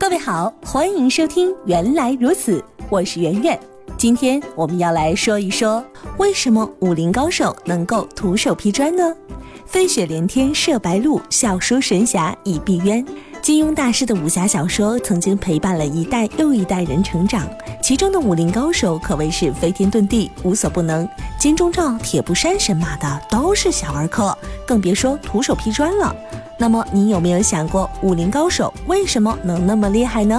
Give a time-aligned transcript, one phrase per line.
[0.00, 3.60] 各位好，欢迎收听《原来如此》，我是圆圆。
[3.98, 5.84] 今天我们要来说一说，
[6.16, 9.14] 为什么武林高手能够徒手劈砖呢？
[9.66, 13.06] 飞雪连天射白鹿，笑书神侠倚碧鸳。
[13.42, 17.46] 金庸大师的武侠小说曾经陪伴了一代又一代人成长，
[17.82, 21.06] 其中的武林高手可谓是飞天遁地，无所不能。
[21.38, 24.36] 金钟罩、铁布衫、神马的都是小儿科，
[24.66, 26.16] 更别说徒手劈砖了。
[26.60, 30.38] 那么，你有没有想过，武林高手为什么能那么厉害呢？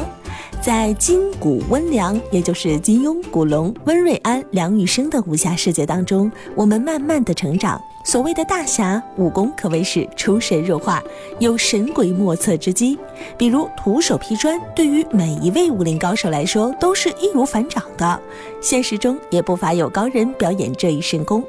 [0.61, 7.81] 在金谷温良，也就是金庸、古龙、温瑞安、梁羽生的武侠世界当中，我们慢慢的成长。
[8.03, 11.01] 所谓的大侠武功可谓是出神入化，
[11.37, 12.97] 有神鬼莫测之机。
[13.37, 18.19] 比如徒手劈砖，对于每一位武林高手来说都是易如反掌的。
[18.59, 21.43] 现实中也不乏有高人表演这一神功。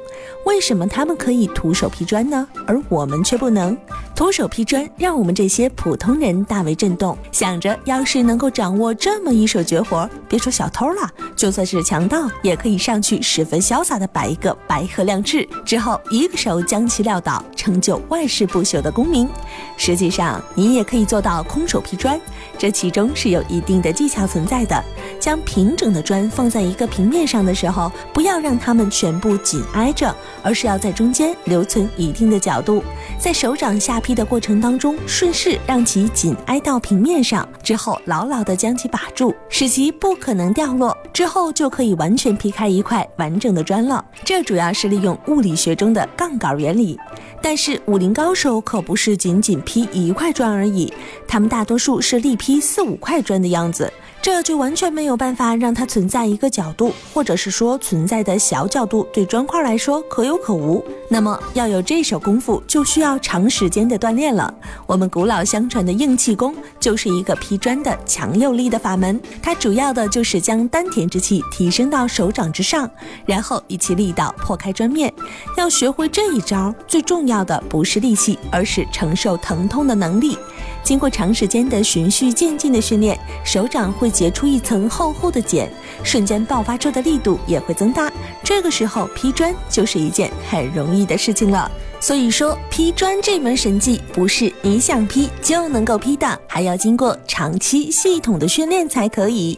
[0.45, 2.47] 为什么他们可以徒手劈砖呢？
[2.67, 3.75] 而我们却不能？
[4.15, 16.37] 徒手劈砖让我们这些普通人大为震动，想着要是能够掌握这么一手绝活，别说小偷了，就算是强盗也可以上去十分潇洒的摆一个白鹤亮翅，之后一个。
[16.43, 19.29] 手将其撂倒，成就万世不朽的功名。
[19.77, 22.19] 实际上，你也可以做到空手劈砖，
[22.57, 24.83] 这其中是有一定的技巧存在的。
[25.21, 32.83] 将平整的砖放在一个平面上的时候，不要让它们全部紧挨着，而是要在中间留存一定的角度，
[33.17, 44.05] 在手掌下劈的过程当中，顺势让其紧挨到平面上，之后牢牢地将其把住，使其不可能掉落，之后就可以完全劈开一块完整的砖了。
[44.23, 46.37] 这主要是利用物理学中的杠。
[46.37, 46.99] 杆原理，
[47.41, 50.93] 但是武林高手可不是仅仅劈一块砖而已，
[51.25, 53.91] 他们大多数是力劈四五块砖的样子。
[54.23, 60.81] 这就完全没有办法让它存在一个角度，或者是说存在的小角度对砖块来说可有可无。
[61.09, 64.51] 那么要有这手功夫，就需要长时间的锻炼了。
[64.87, 72.89] 我们古老相传的硬气功就是一个劈砖的强有力的法门，它主要的就是将丹田之气提升到手掌之上，
[73.25, 75.13] 然后以其力道破开砖面。
[75.57, 80.37] 要学会这一招，最重要的不是力气，而是承受疼痛的能力。
[80.83, 85.71] 经过长时间的循序渐进的训练，手掌会结出一层厚厚的茧，
[86.03, 88.11] 瞬间爆发出的力度也会增大。
[88.43, 91.71] 这个时候劈砖就是一件很容易的事情了。
[91.99, 99.57] 所以说，劈砖这门神技不是你想劈就能够劈的，还要经过长期系统的训练才可以。